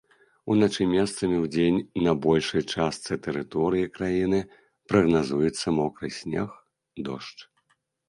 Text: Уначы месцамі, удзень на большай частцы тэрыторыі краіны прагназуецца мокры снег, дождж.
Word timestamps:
Уначы 0.53 0.83
месцамі, 0.93 1.35
удзень 1.45 1.77
на 2.07 2.13
большай 2.27 2.61
частцы 2.73 3.13
тэрыторыі 3.29 3.93
краіны 4.01 4.43
прагназуецца 4.95 5.67
мокры 5.81 6.07
снег, 6.21 6.61
дождж. 7.09 7.51